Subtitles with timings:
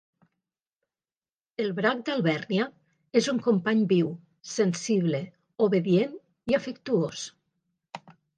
[1.63, 2.65] El brac d'Alvèrnia
[3.21, 4.09] és un company viu,
[4.55, 5.21] sensible,
[5.69, 6.19] obedient
[6.55, 7.29] i afectuós.